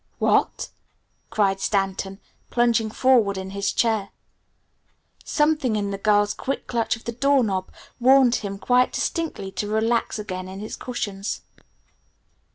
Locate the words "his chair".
3.51-4.09